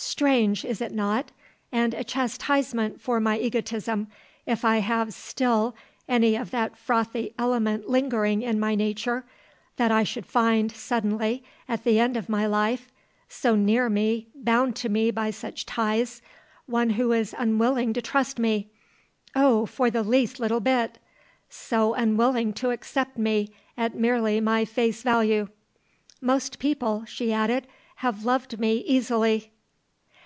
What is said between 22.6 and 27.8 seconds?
accept me at merely my face value. Most people," she added,